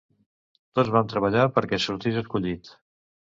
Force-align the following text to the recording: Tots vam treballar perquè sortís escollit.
Tots 0.79 0.89
vam 0.95 1.11
treballar 1.11 1.43
perquè 1.59 1.79
sortís 1.85 2.19
escollit. 2.23 2.73